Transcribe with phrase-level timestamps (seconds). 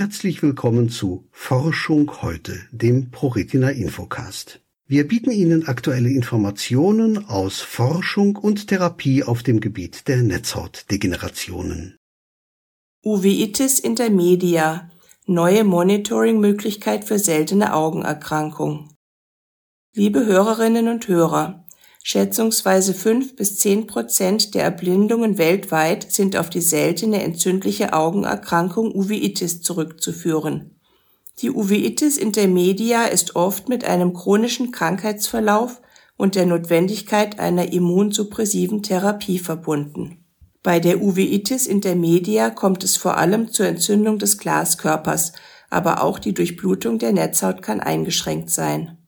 [0.00, 4.60] Herzlich willkommen zu Forschung heute, dem ProRetina Infocast.
[4.86, 11.96] Wir bieten Ihnen aktuelle Informationen aus Forschung und Therapie auf dem Gebiet der Netzhautdegenerationen.
[13.04, 14.88] Uveitis intermedia,
[15.26, 18.94] neue Monitoring-Möglichkeit für seltene Augenerkrankung.
[19.96, 21.66] Liebe Hörerinnen und Hörer,
[22.02, 29.60] Schätzungsweise fünf bis zehn Prozent der Erblindungen weltweit sind auf die seltene entzündliche Augenerkrankung Uveitis
[29.62, 30.78] zurückzuführen.
[31.40, 35.80] Die Uveitis intermedia ist oft mit einem chronischen Krankheitsverlauf
[36.16, 40.24] und der Notwendigkeit einer immunsuppressiven Therapie verbunden.
[40.62, 45.32] Bei der Uveitis intermedia kommt es vor allem zur Entzündung des Glaskörpers,
[45.70, 48.98] aber auch die Durchblutung der Netzhaut kann eingeschränkt sein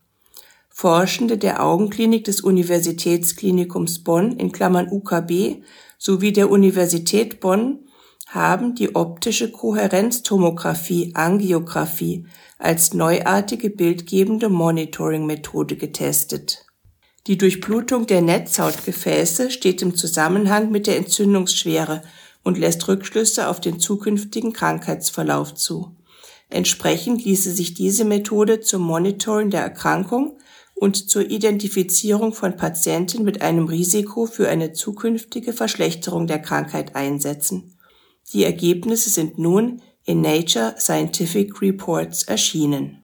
[0.81, 5.63] Forschende der Augenklinik des Universitätsklinikums Bonn in Klammern (UKB)
[5.99, 7.81] sowie der Universität Bonn
[8.29, 12.25] haben die optische Kohärenztomographie (Angiografie)
[12.57, 16.65] als neuartige bildgebende Monitoring-Methode getestet.
[17.27, 22.01] Die Durchblutung der Netzhautgefäße steht im Zusammenhang mit der Entzündungsschwere
[22.43, 25.95] und lässt Rückschlüsse auf den zukünftigen Krankheitsverlauf zu.
[26.49, 30.39] Entsprechend ließe sich diese Methode zum Monitoring der Erkrankung
[30.81, 37.77] und zur Identifizierung von Patienten mit einem Risiko für eine zukünftige Verschlechterung der Krankheit einsetzen.
[38.33, 43.03] Die Ergebnisse sind nun in Nature Scientific Reports erschienen.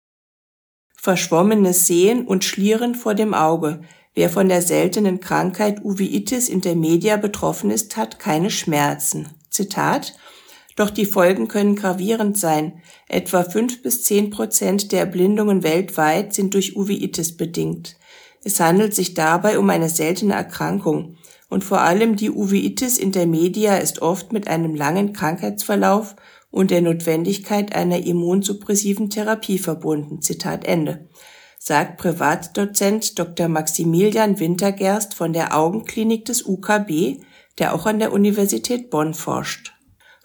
[0.97, 3.83] Verschwommenes Sehen und Schlieren vor dem Auge.
[4.15, 9.29] Wer von der seltenen Krankheit Uveitis intermedia betroffen ist, hat keine Schmerzen.
[9.51, 10.15] Zitat
[10.77, 12.81] doch die Folgen können gravierend sein.
[13.09, 17.97] Etwa fünf bis zehn Prozent der Erblindungen weltweit sind durch Uveitis bedingt.
[18.45, 21.17] Es handelt sich dabei um eine seltene Erkrankung
[21.49, 26.15] und vor allem die Uveitis intermedia ist oft mit einem langen Krankheitsverlauf
[26.51, 30.23] und der Notwendigkeit einer immunsuppressiven Therapie verbunden.
[30.23, 31.09] Zitat Ende.
[31.59, 33.49] Sagt Privatdozent Dr.
[33.49, 37.19] Maximilian Wintergerst von der Augenklinik des UKB,
[37.59, 39.76] der auch an der Universität Bonn forscht.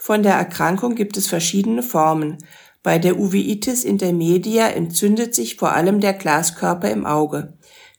[0.03, 2.39] Von der Erkrankung gibt es verschiedene Formen.
[2.81, 7.53] Bei der Uveitis intermedia entzündet sich vor allem der Glaskörper im Auge.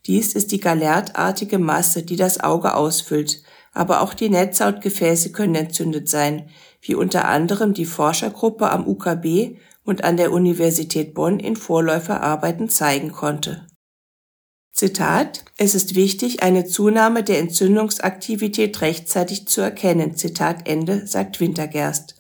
[0.07, 3.45] Dies ist die galertartige Masse, die das Auge ausfüllt.
[3.73, 6.49] Aber auch die Netzhautgefäße können entzündet sein,
[6.81, 13.13] wie unter anderem die Forschergruppe am UKB und an der Universität Bonn in Vorläuferarbeiten zeigen
[13.13, 13.65] konnte
[14.73, 20.17] Zitat, es ist wichtig, eine Zunahme der Entzündungsaktivität rechtzeitig zu erkennen.
[20.17, 22.17] Zitat Ende, sagt Wintergerst.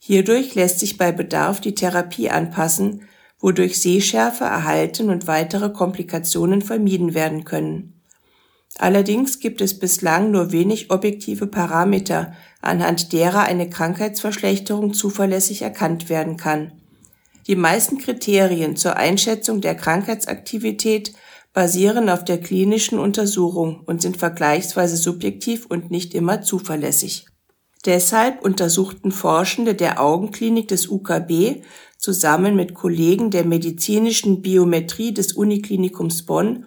[0.00, 3.08] Hierdurch lässt sich bei Bedarf die Therapie anpassen,
[3.40, 7.94] wodurch Sehschärfe erhalten und weitere Komplikationen vermieden werden können.
[8.76, 16.36] Allerdings gibt es bislang nur wenig objektive Parameter, anhand derer eine Krankheitsverschlechterung zuverlässig erkannt werden
[16.36, 16.72] kann.
[17.46, 21.12] Die meisten Kriterien zur Einschätzung der Krankheitsaktivität
[21.58, 27.26] basieren auf der klinischen Untersuchung und sind vergleichsweise subjektiv und nicht immer zuverlässig.
[27.84, 31.64] Deshalb untersuchten Forschende der Augenklinik des UKB
[31.96, 36.66] zusammen mit Kollegen der medizinischen Biometrie des Uniklinikums Bonn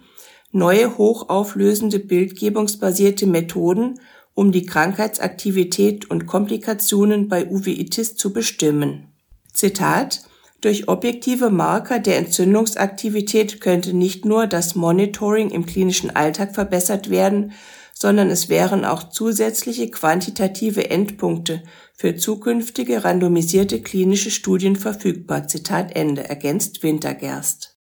[0.50, 3.98] neue hochauflösende bildgebungsbasierte Methoden,
[4.34, 9.08] um die Krankheitsaktivität und Komplikationen bei Uveitis zu bestimmen.
[9.54, 10.20] Zitat
[10.62, 17.52] durch objektive Marker der Entzündungsaktivität könnte nicht nur das Monitoring im klinischen Alltag verbessert werden,
[17.92, 21.62] sondern es wären auch zusätzliche quantitative Endpunkte
[21.94, 25.46] für zukünftige randomisierte klinische Studien verfügbar.
[25.48, 27.76] Zitat Ende, ergänzt Wintergerst.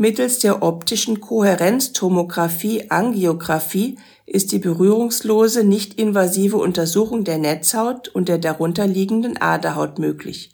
[0.00, 9.36] Mittels der optischen Kohärenztomographie Angiografie ist die berührungslose, nicht-invasive Untersuchung der Netzhaut und der darunterliegenden
[9.36, 10.52] Aderhaut möglich.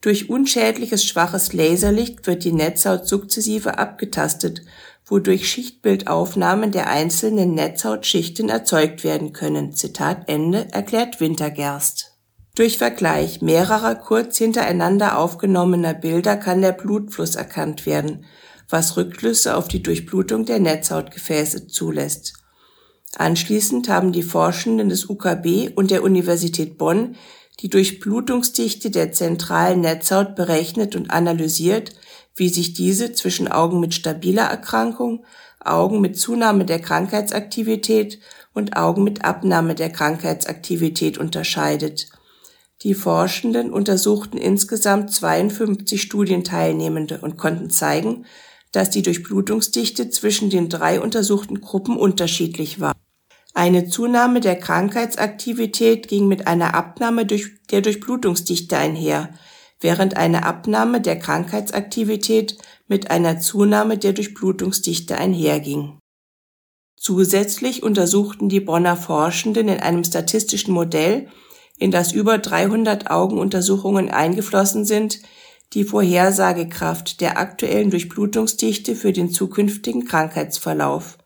[0.00, 4.62] Durch unschädliches schwaches Laserlicht wird die Netzhaut sukzessive abgetastet,
[5.06, 9.72] wodurch Schichtbildaufnahmen der einzelnen Netzhautschichten erzeugt werden können.
[9.72, 12.16] Zitat Ende, erklärt Wintergerst.
[12.56, 18.26] Durch Vergleich mehrerer kurz hintereinander aufgenommener Bilder kann der Blutfluss erkannt werden
[18.68, 22.34] was Rückschlüsse auf die Durchblutung der Netzhautgefäße zulässt.
[23.16, 27.16] Anschließend haben die Forschenden des UKB und der Universität Bonn
[27.60, 31.94] die Durchblutungsdichte der zentralen Netzhaut berechnet und analysiert,
[32.34, 35.24] wie sich diese zwischen Augen mit stabiler Erkrankung,
[35.60, 38.18] Augen mit Zunahme der Krankheitsaktivität
[38.52, 42.08] und Augen mit Abnahme der Krankheitsaktivität unterscheidet.
[42.82, 48.26] Die Forschenden untersuchten insgesamt 52 Studienteilnehmende und konnten zeigen,
[48.74, 52.92] dass die Durchblutungsdichte zwischen den drei untersuchten Gruppen unterschiedlich war.
[53.54, 59.32] Eine Zunahme der Krankheitsaktivität ging mit einer Abnahme der Durchblutungsdichte einher,
[59.78, 66.00] während eine Abnahme der Krankheitsaktivität mit einer Zunahme der Durchblutungsdichte einherging.
[66.96, 71.28] Zusätzlich untersuchten die Bonner Forschenden in einem statistischen Modell,
[71.78, 75.20] in das über 300 Augenuntersuchungen eingeflossen sind,
[75.74, 81.18] die Vorhersagekraft der aktuellen Durchblutungsdichte für den zukünftigen Krankheitsverlauf.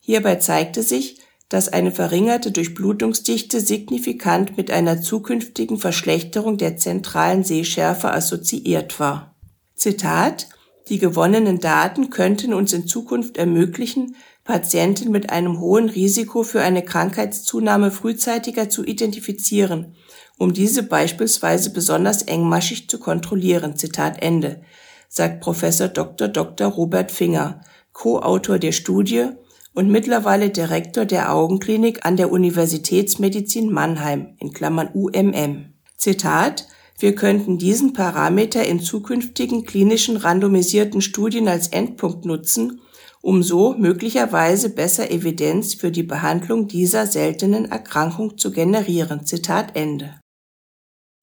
[0.00, 8.10] Hierbei zeigte sich, dass eine verringerte Durchblutungsdichte signifikant mit einer zukünftigen Verschlechterung der zentralen Sehschärfe
[8.10, 9.34] assoziiert war.
[9.74, 10.48] Zitat
[10.88, 16.82] Die gewonnenen Daten könnten uns in Zukunft ermöglichen, Patienten mit einem hohen Risiko für eine
[16.82, 19.94] Krankheitszunahme frühzeitiger zu identifizieren
[20.40, 23.76] um diese beispielsweise besonders engmaschig zu kontrollieren.
[23.76, 24.62] Zitat Ende,
[25.06, 26.28] sagt Professor Dr.
[26.28, 26.66] Dr.
[26.68, 27.60] Robert Finger,
[27.92, 29.26] Co-Autor der Studie
[29.74, 35.74] und mittlerweile Direktor der Augenklinik an der Universitätsmedizin Mannheim in Klammern UMM.
[35.98, 36.66] Zitat
[36.98, 42.80] wir könnten diesen Parameter in zukünftigen klinischen randomisierten Studien als Endpunkt nutzen,
[43.22, 49.24] um so möglicherweise besser Evidenz für die Behandlung dieser seltenen Erkrankung zu generieren.
[49.24, 50.19] Zitat Ende.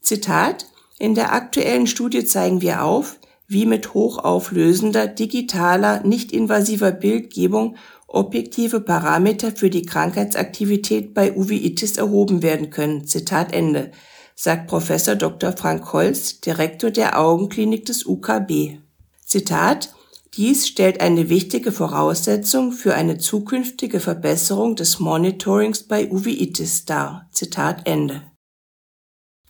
[0.08, 0.68] Zitat
[1.00, 7.76] In der aktuellen Studie zeigen wir auf, wie mit hochauflösender, digitaler, nicht-invasiver Bildgebung
[8.08, 13.06] objektive Parameter für die Krankheitsaktivität bei Uveitis erhoben werden können.
[13.06, 13.92] Zitat Ende,
[14.34, 15.52] sagt Professor Dr.
[15.52, 18.78] Frank Holz, Direktor der Augenklinik des UKB.
[19.26, 19.94] Zitat
[20.38, 27.28] dies stellt eine wichtige Voraussetzung für eine zukünftige Verbesserung des Monitorings bei Uveitis dar.
[27.34, 28.22] Zitat Ende.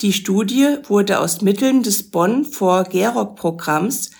[0.01, 4.11] Die Studie wurde aus Mitteln des Bonn-Vor-Gerock-Programms